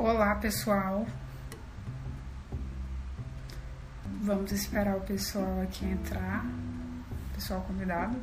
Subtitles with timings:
[0.00, 1.04] Olá, pessoal.
[4.22, 6.46] Vamos esperar o pessoal aqui entrar.
[7.34, 8.16] Pessoal convidado.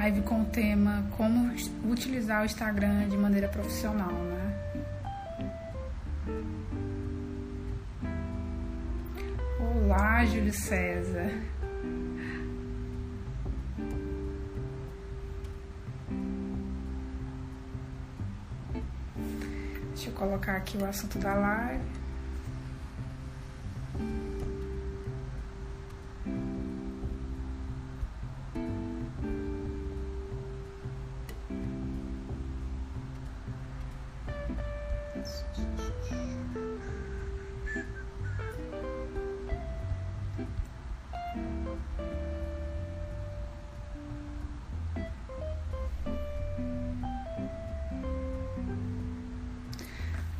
[0.00, 1.52] Live com o tema como
[1.84, 4.54] utilizar o Instagram de maneira profissional, né?
[9.58, 11.30] Olá, Júlio César.
[19.90, 21.99] Deixa eu colocar aqui o assunto da live.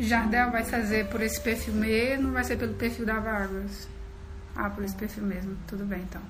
[0.00, 3.86] Jardel vai fazer por esse perfil mesmo, vai ser pelo perfil da Vargas?
[4.56, 5.56] Ah, por esse perfil mesmo.
[5.66, 6.22] Tudo bem, então.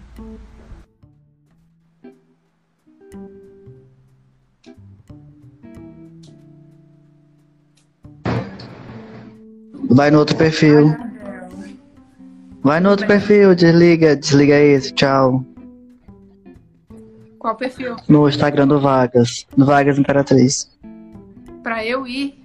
[9.89, 10.97] Vai no outro perfil.
[12.63, 15.45] Vai no outro perfil, desliga, desliga esse, tchau.
[17.39, 17.97] Qual perfil?
[18.09, 19.47] No Instagram do Vargas.
[19.57, 20.71] No Vargas Imperatriz.
[21.63, 22.40] Pra eu ir?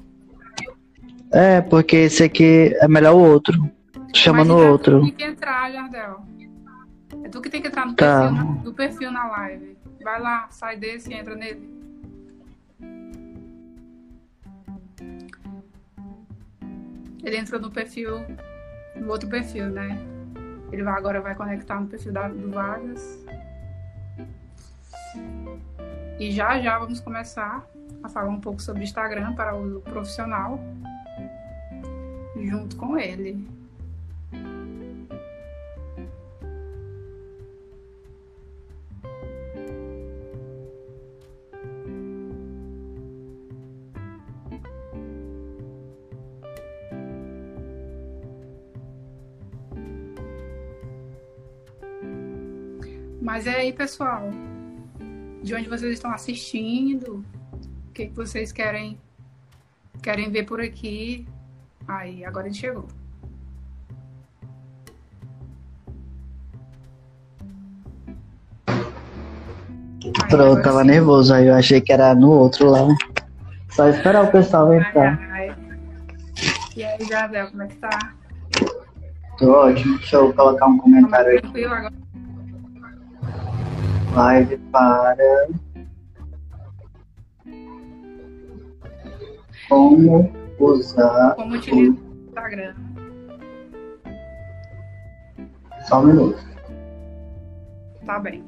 [1.32, 3.70] É, porque esse aqui é melhor o outro.
[4.14, 5.00] Chama Mas no então, outro.
[5.00, 6.22] Tu tem que entrar, Jardel.
[7.24, 8.30] É tu que tem que entrar no tá.
[8.30, 9.78] perfil, no perfil na live.
[10.04, 11.76] Vai lá, sai desse e entra nele.
[17.24, 18.24] Ele entrou no perfil,
[18.96, 19.98] no outro perfil, né?
[20.72, 23.26] Ele vai, agora vai conectar no perfil da, do Vargas.
[26.20, 27.66] E já já vamos começar
[28.04, 30.60] a falar um pouco sobre Instagram para o profissional
[32.44, 33.46] junto com ele.
[53.22, 54.30] Mas é aí, pessoal.
[55.42, 57.26] De onde vocês estão assistindo?
[57.90, 59.00] O que, que vocês querem
[60.02, 61.28] querem ver por aqui?
[61.88, 62.86] Aí, agora chegou.
[70.30, 70.88] Pronto, tava sim.
[70.88, 72.88] nervoso aí, eu achei que era no outro lá.
[73.70, 75.20] Só esperar o pessoal entrar.
[75.32, 75.56] Ai, ai.
[76.76, 78.14] E aí, Jardel, como é que tá?
[79.38, 81.42] Tô ótimo, deixa eu colocar um comentário aí.
[81.42, 81.94] Tranquilo agora.
[84.16, 85.48] Live para.
[89.68, 91.36] Como usar.
[91.36, 92.76] Como utilizar o Instagram.
[95.88, 96.44] Só um minuto.
[98.06, 98.44] Tá bem.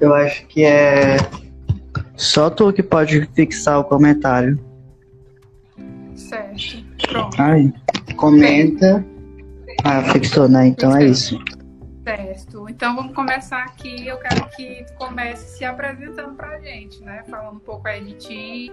[0.00, 1.16] Eu acho que é
[2.34, 4.58] só tu que pode fixar o comentário.
[6.16, 6.84] Certo.
[7.06, 7.40] Pronto.
[7.40, 7.72] Aí,
[8.16, 9.04] comenta.
[9.84, 10.66] Ah, fixou, né?
[10.66, 11.38] Então é isso.
[12.02, 12.68] Certo.
[12.68, 14.08] Então vamos começar aqui.
[14.08, 17.22] Eu quero que tu comece se apresentando pra gente, né?
[17.30, 18.72] Falando um pouco aí de ti.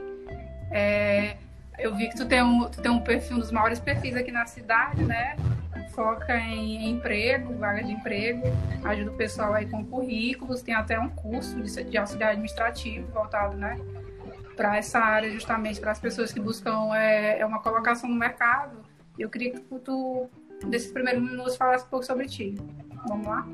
[0.71, 1.35] É,
[1.77, 4.31] eu vi que tu tem, um, tu tem um perfil, um dos maiores perfis aqui
[4.31, 5.35] na cidade, né?
[5.93, 8.43] Foca em emprego, vaga de emprego,
[8.83, 13.55] ajuda o pessoal aí com currículos, tem até um curso de, de auxiliar administrativo voltado,
[13.57, 13.77] né,
[14.55, 18.77] para essa área justamente para as pessoas que buscam é, é, uma colocação no mercado.
[19.17, 20.29] Eu queria que tu,
[20.67, 22.55] desses primeiros minutos, falasse um pouco sobre ti.
[23.07, 23.47] Vamos lá?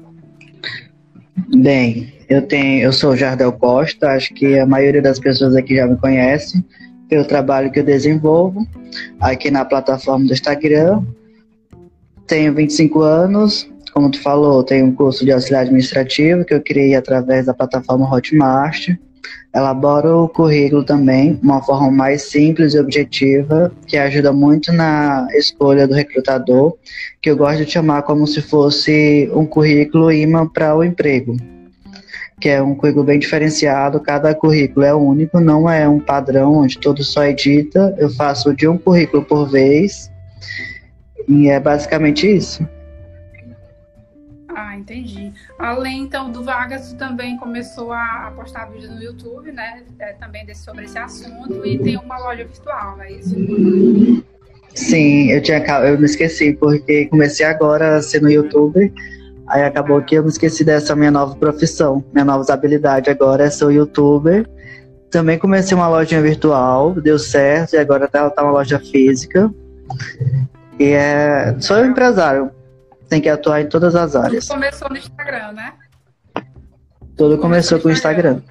[1.56, 5.88] Bem, eu tenho, eu sou Jardel Costa, acho que a maioria das pessoas aqui já
[5.88, 6.63] me conhece
[7.07, 8.68] pelo trabalho que eu desenvolvo
[9.19, 11.04] aqui na plataforma do Instagram,
[12.27, 16.94] tenho 25 anos, como tu falou, tenho um curso de auxiliar administrativo que eu criei
[16.94, 18.89] através da plataforma Hotmart.
[19.56, 25.88] Elaboro o currículo também, uma forma mais simples e objetiva, que ajuda muito na escolha
[25.88, 26.77] do recrutador,
[27.21, 31.35] que eu gosto de chamar como se fosse um currículo imã para o emprego,
[32.39, 36.77] que é um currículo bem diferenciado, cada currículo é único, não é um padrão onde
[36.77, 40.12] todo só edita, eu faço de um currículo por vez,
[41.27, 42.68] e é basicamente isso.
[44.57, 45.31] Ah, entendi.
[45.59, 49.83] Além, então, do Vargas, tu também começou a postar vídeos no YouTube, né?
[50.00, 53.35] É, também desse, sobre esse assunto e tem uma loja virtual, não é isso?
[54.74, 58.91] Sim, eu tinha eu me esqueci, porque comecei agora a ser no YouTube,
[59.47, 63.50] aí acabou que eu me esqueci dessa minha nova profissão, minha nova habilidade agora é
[63.51, 64.47] ser youtuber.
[65.12, 69.53] Também comecei uma loja virtual, deu certo, e agora tá, tá uma loja física.
[70.79, 71.59] E é.
[71.59, 72.51] Sou empresário,
[73.09, 74.45] tem que atuar em todas as áreas.
[74.45, 75.74] Tudo começou no Instagram, né?
[77.15, 78.41] Tudo começou com o Instagram.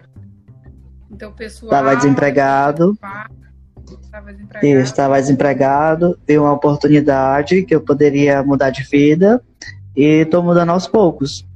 [1.11, 1.71] Então, pessoal.
[1.71, 2.99] Tava desempregado.
[4.03, 4.81] Estava desempregado.
[4.81, 6.19] Estava desempregado.
[6.27, 9.43] Veio uma oportunidade que eu poderia mudar de vida.
[9.95, 11.47] E estou mudando aos poucos.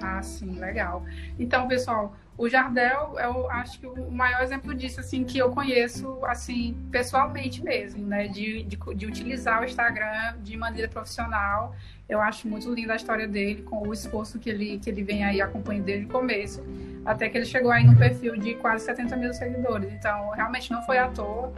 [0.00, 1.04] Ah, sim, legal.
[1.38, 6.18] Então, pessoal, o Jardel, eu acho que o maior exemplo disso, assim, que eu conheço,
[6.24, 8.28] assim, pessoalmente mesmo, né?
[8.28, 11.74] De, de, de, utilizar o Instagram de maneira profissional.
[12.06, 15.24] Eu acho muito linda a história dele, com o esforço que ele, que ele vem
[15.24, 16.62] aí acompanhando desde o começo,
[17.06, 19.90] até que ele chegou aí num perfil de quase 70 mil seguidores.
[19.92, 21.52] Então, realmente não foi à toa.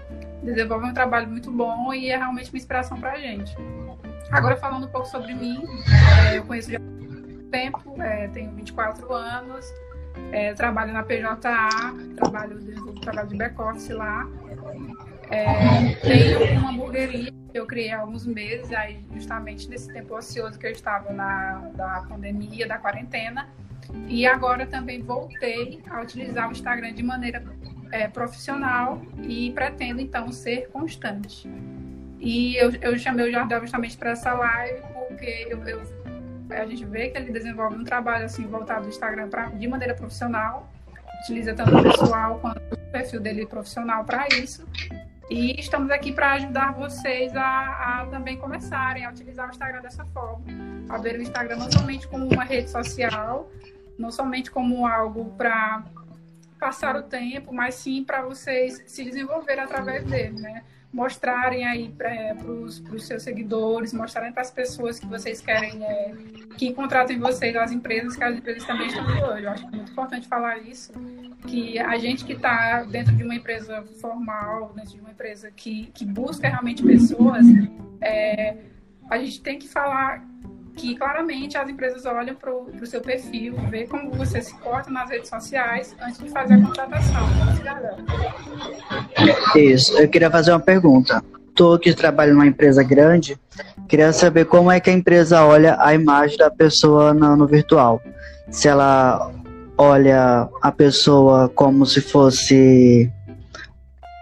[0.44, 3.56] Desenvolve um trabalho muito bom e é realmente uma inspiração pra gente.
[4.30, 5.60] Agora, falando um pouco sobre mim,
[6.28, 9.66] é, eu conheço já há muito tempo, é, tenho 24 anos,
[10.32, 11.36] é, trabalho na PJA,
[12.16, 12.58] trabalho,
[13.00, 14.28] trabalho de back-office lá.
[15.30, 20.58] É, tenho uma hamburgueria que eu criei há alguns meses, aí justamente nesse tempo ocioso
[20.58, 23.48] que eu estava na da pandemia, da quarentena.
[24.06, 27.42] E agora também voltei a utilizar o Instagram de maneira
[27.90, 31.48] é, profissional e pretendo então ser constante.
[32.20, 35.82] E eu, eu chamei o Jardel justamente para essa live porque eu, eu
[36.50, 39.94] a gente vê que ele desenvolve um trabalho assim voltado do Instagram pra, de maneira
[39.94, 40.68] profissional,
[41.22, 44.66] utiliza tanto o pessoal quanto o perfil dele profissional para isso.
[45.30, 47.42] E estamos aqui para ajudar vocês a,
[48.00, 50.44] a, também começarem a utilizar o Instagram dessa forma,
[50.88, 53.50] a ver o Instagram não somente como uma rede social,
[53.98, 55.84] não somente como algo para
[56.58, 60.64] passar o tempo, mas sim para vocês se desenvolver através dele, né?
[60.92, 66.14] Mostrarem aí para os seus seguidores, mostrarem para as pessoas que vocês querem é,
[66.56, 69.44] que contratem vocês, as empresas, que as empresas também estão de olho.
[69.44, 70.92] Eu acho é muito importante falar isso,
[71.46, 75.90] que a gente que está dentro de uma empresa formal, dentro de uma empresa que,
[75.94, 77.44] que busca realmente pessoas,
[78.00, 78.56] é,
[79.10, 80.26] a gente tem que falar
[80.78, 85.10] que claramente as empresas olham para o seu perfil, vê como você se porta nas
[85.10, 87.28] redes sociais antes de fazer a contratação.
[89.56, 91.22] Isso, eu queria fazer uma pergunta.
[91.54, 93.36] Tu que trabalha numa empresa grande,
[93.88, 98.00] queria saber como é que a empresa olha a imagem da pessoa no, no virtual.
[98.48, 99.32] Se ela
[99.76, 103.10] olha a pessoa como se fosse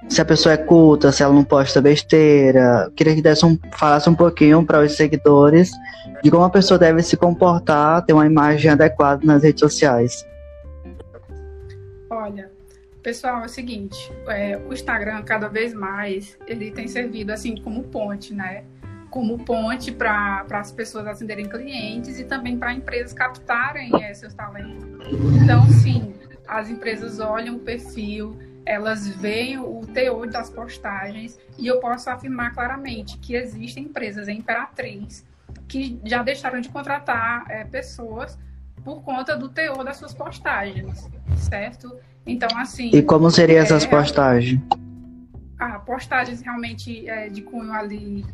[0.09, 2.91] se a pessoa é culta, se ela não posta besteira.
[2.95, 5.71] Queria que desse um, falasse um pouquinho para os seguidores
[6.23, 10.27] de como a pessoa deve se comportar, ter uma imagem adequada nas redes sociais.
[12.09, 12.51] Olha,
[13.03, 17.83] pessoal, é o seguinte, é, o Instagram cada vez mais ele tem servido assim como
[17.85, 18.65] ponte, né?
[19.11, 24.85] Como ponte para as pessoas atenderem clientes e também para empresas captarem é, seus talentos.
[25.43, 26.15] Então, sim,
[26.47, 28.37] as empresas olham o perfil,
[28.67, 34.39] elas veem o teor das postagens e eu posso afirmar claramente que existem empresas em
[34.39, 35.25] Imperatriz
[35.69, 38.37] que já deixaram de contratar é, pessoas
[38.85, 41.97] por conta do teor das suas postagens, certo?
[42.27, 42.91] Então, assim.
[42.93, 44.61] E como seriam é, essas postagens?
[45.59, 48.25] Ah, postagens realmente é, de cunho ali,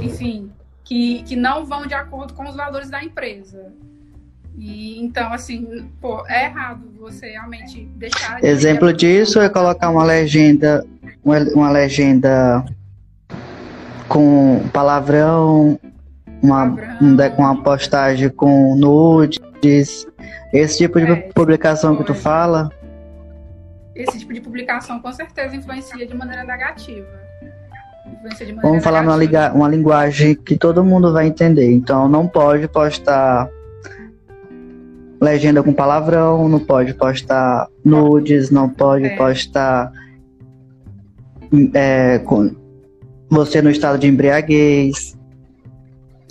[0.00, 0.50] enfim,
[0.84, 3.72] que, que não vão de acordo com os valores da empresa.
[4.56, 8.40] E, então, assim, pô, é errado você realmente deixar.
[8.40, 10.86] De Exemplo disso é colocar uma legenda,
[11.24, 12.64] uma, uma legenda
[14.08, 15.78] com palavrão,
[16.42, 16.64] uma,
[17.00, 20.06] um, uma postagem com nudes,
[20.52, 22.70] esse tipo de é, publicação que tu fala?
[23.94, 27.06] Esse tipo de publicação com certeza influencia de maneira negativa.
[28.60, 31.72] Vamos falar numa uma linguagem que todo mundo vai entender.
[31.72, 33.48] Então não pode postar
[35.22, 39.16] legenda com palavrão, não pode postar nudes, não pode é.
[39.16, 39.92] postar
[41.72, 42.50] é, com
[43.30, 45.16] você no estado de embriaguez.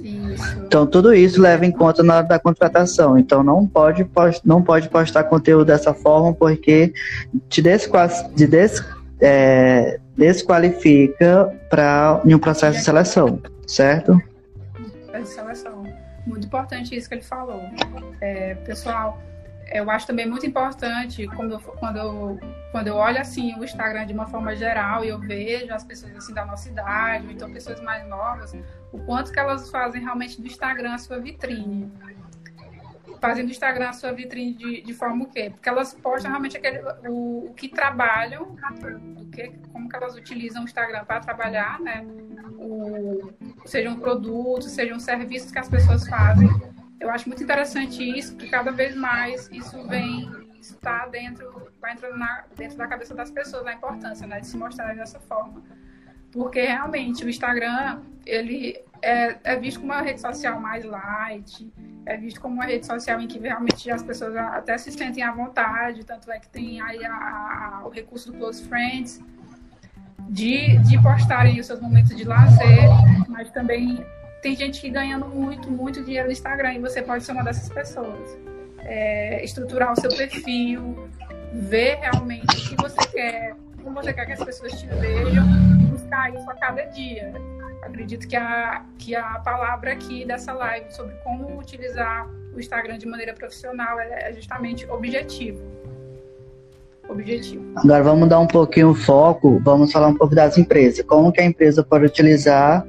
[0.03, 0.59] Isso.
[0.65, 3.17] Então tudo isso leva em conta na hora da contratação.
[3.17, 6.93] Então não pode, post, não pode postar conteúdo dessa forma porque
[7.47, 8.83] te desqual, te des,
[9.21, 14.21] é, desqualifica para um processo de seleção, certo?
[15.13, 16.00] De seleção.
[16.25, 17.63] Muito importante isso que ele falou.
[18.19, 19.19] É, pessoal,
[19.71, 22.39] eu acho também muito importante quando, quando, eu,
[22.71, 26.15] quando eu olho assim o Instagram de uma forma geral e eu vejo as pessoas
[26.15, 28.53] assim da nossa idade, ou então pessoas mais novas,
[28.91, 31.91] o quanto que elas fazem realmente do Instagram a sua vitrine.
[33.21, 35.51] Fazem do Instagram a sua vitrine de, de forma o quê?
[35.51, 38.57] Porque elas postam realmente aquele, o, o que trabalham,
[39.15, 42.03] do que, como que elas utilizam o Instagram para trabalhar, né?
[42.57, 43.31] O,
[43.65, 46.49] sejam produtos, sejam serviços que as pessoas fazem
[47.01, 50.29] eu acho muito interessante isso, porque cada vez mais isso vem
[50.61, 54.55] está dentro, vai entrando na, dentro da cabeça das pessoas a importância, né, de se
[54.55, 55.63] mostrar dessa forma.
[56.31, 61.71] Porque realmente o Instagram, ele é, é, visto como uma rede social mais light,
[62.05, 65.31] é visto como uma rede social em que realmente as pessoas até se sentem à
[65.31, 69.21] vontade, tanto é que tem aí a, a, o recurso do Close Friends,
[70.29, 72.89] de, de postarem os seus momentos de lazer,
[73.27, 74.05] mas também
[74.41, 77.69] tem gente que ganhando muito, muito dinheiro no Instagram e você pode ser uma dessas
[77.69, 78.37] pessoas.
[78.79, 81.07] É, estruturar o seu perfil,
[81.53, 85.45] ver realmente o que você quer, como você quer que as pessoas te vejam,
[85.89, 87.33] buscar isso a cada dia.
[87.81, 93.07] Acredito que a, que a palavra aqui dessa live sobre como utilizar o Instagram de
[93.07, 95.61] maneira profissional é, é justamente objetivo.
[97.09, 97.63] Objetivo.
[97.75, 101.03] Agora vamos dar um pouquinho o foco, vamos falar um pouco das empresas.
[101.05, 102.85] Como que a empresa pode utilizar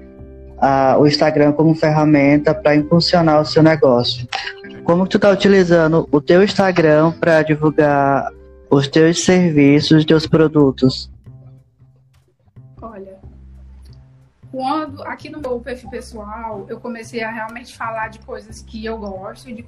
[0.62, 4.28] a, o Instagram como ferramenta para impulsionar o seu negócio.
[4.84, 8.30] Como tu está utilizando o teu Instagram para divulgar
[8.70, 11.11] os teus serviços, os teus produtos?
[14.52, 18.96] Quando aqui no meu perfil pessoal eu comecei a realmente falar de coisas que eu
[18.98, 19.64] gosto e de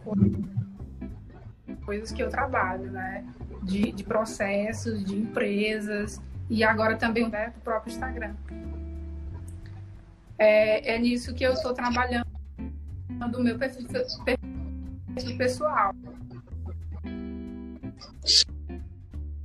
[1.85, 3.25] coisas que eu trabalho, né?
[3.63, 8.35] De, de processos, de empresas e agora também né, do próprio Instagram
[10.39, 12.27] é, é nisso que eu estou trabalhando
[13.09, 13.87] no meu perfil,
[14.25, 15.95] perfil pessoal.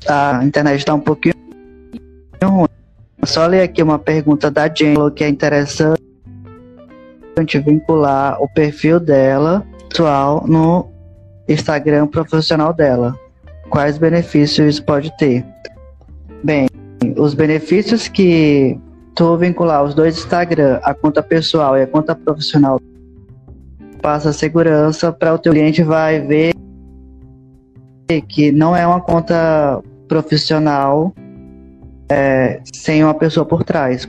[0.08, 1.36] A internet está um pouquinho
[2.44, 2.68] ruim.
[3.30, 6.00] Só ler aqui uma pergunta da Jane, que é interessante
[7.64, 10.90] vincular o perfil dela pessoal no
[11.48, 13.16] Instagram profissional dela.
[13.70, 15.46] Quais benefícios isso pode ter?
[16.44, 16.68] Bem,
[17.18, 18.76] os benefícios que
[19.14, 22.82] tu vincular os dois Instagram, a conta pessoal e a conta profissional,
[24.02, 26.56] passa segurança para o teu cliente vai ver
[28.28, 31.14] que não é uma conta profissional
[32.10, 34.06] é, sem uma pessoa por trás.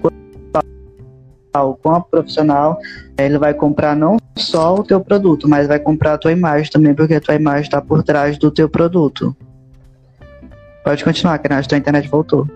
[1.82, 2.78] Com a profissional,
[3.18, 6.94] ele vai comprar não só o teu produto, mas vai comprar a tua imagem também,
[6.94, 9.36] porque a tua imagem está por trás do teu produto.
[10.84, 12.48] Pode continuar, que a tua internet voltou.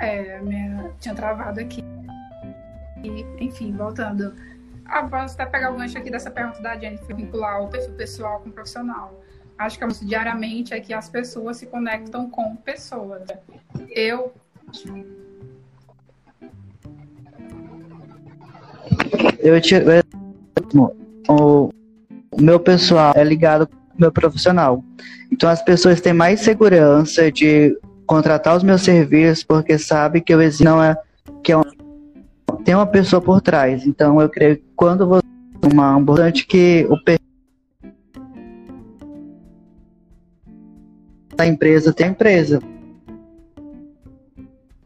[0.00, 0.90] É, minha...
[0.98, 1.84] tinha travado aqui.
[3.04, 4.32] E, enfim, voltando.
[4.86, 8.40] Ah, posso até pegar o gancho aqui dessa pergunta da Jennifer, vincular o perfil pessoal
[8.40, 9.22] com o profissional.
[9.58, 13.22] Acho que é diariamente é que as pessoas se conectam com pessoas.
[13.90, 14.32] Eu.
[19.38, 19.84] Eu tiro.
[21.28, 21.70] O
[22.40, 24.82] meu pessoal é ligado com o meu profissional.
[25.30, 30.38] Então as pessoas têm mais segurança de contratar os meus serviços porque sabe que eu
[30.60, 30.96] não é
[31.42, 31.62] que é um,
[32.64, 33.86] tem uma pessoa por trás.
[33.86, 35.22] Então eu creio quando você
[35.62, 36.96] uma importante que o
[41.38, 42.60] a empresa tem a empresa.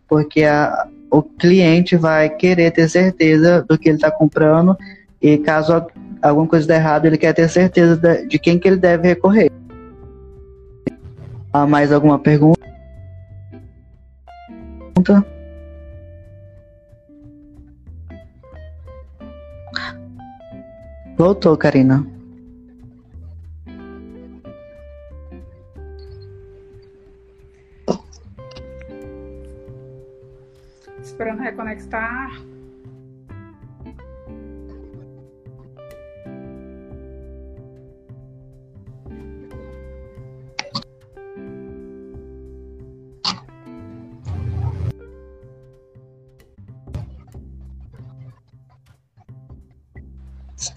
[0.07, 4.77] Porque a, o cliente vai querer ter certeza do que ele está comprando
[5.21, 5.87] e caso
[6.21, 9.51] alguma coisa dê errado, ele quer ter certeza de, de quem que ele deve recorrer.
[11.51, 12.61] Há mais alguma pergunta?
[21.19, 21.57] Voltou,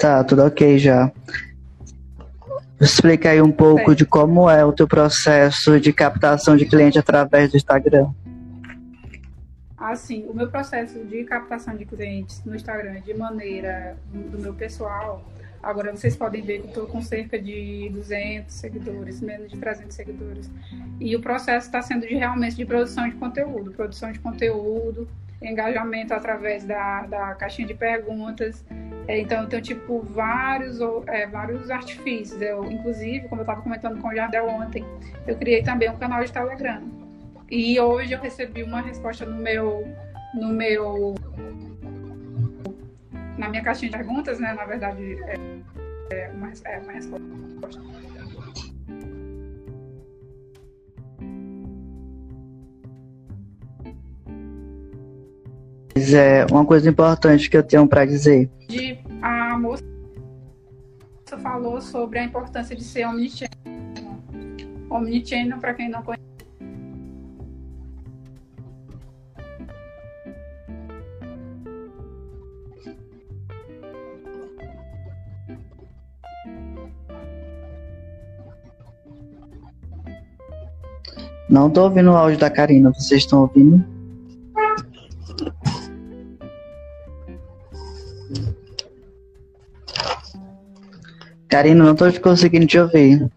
[0.10, 1.12] Tá, tudo ok já.
[2.82, 7.52] Explica aí um pouco de como é o teu processo de captação de cliente através
[7.52, 8.10] do Instagram.
[9.78, 15.24] Assim, o meu processo de captação de clientes no Instagram de maneira do meu pessoal,
[15.62, 19.96] agora vocês podem ver que eu estou com cerca de 200 seguidores, menos de 300
[19.96, 20.50] seguidores.
[21.00, 25.08] E o processo está sendo de realmente de produção de conteúdo, produção de conteúdo,
[25.42, 28.64] engajamento através da, da caixinha de perguntas.
[29.08, 32.42] É, então, eu tenho, tipo, vários, é, vários artifícios.
[32.42, 34.86] Eu, inclusive, como eu estava comentando com o Jardel ontem,
[35.26, 36.82] eu criei também um canal de Telegram.
[37.50, 39.88] E hoje eu recebi uma resposta no meu,
[40.36, 41.16] no meu
[43.40, 44.54] na minha caixinha de perguntas, né?
[44.54, 45.36] Na verdade, é,
[46.12, 47.80] é, uma, é uma resposta.
[56.14, 58.50] É uma coisa importante que eu tenho para dizer.
[58.68, 59.84] De, a moça
[61.42, 63.50] falou sobre a importância de ser omnichannel.
[64.90, 66.30] Omnichannel, para quem não conhece,
[81.50, 83.99] Não tô ouvindo o áudio da Karina, vocês estão ouvindo?
[91.60, 93.30] Karina, não tô conseguindo te ouvir.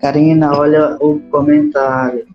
[0.00, 2.26] Karina, olha o comentário.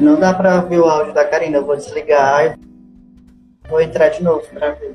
[0.00, 4.22] Não dá pra ver o áudio da Karina, eu vou desligar e vou entrar de
[4.22, 4.89] novo pra ver.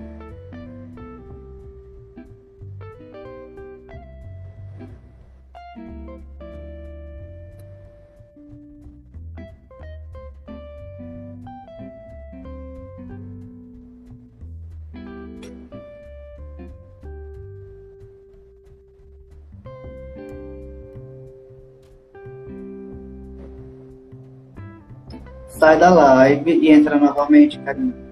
[25.65, 28.04] Sai da live e entra novamente, Karina.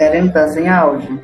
[0.00, 1.20] Querendo estar sem áudio.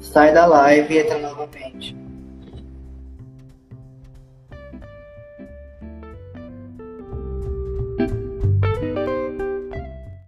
[0.00, 1.43] Sai da live e entra.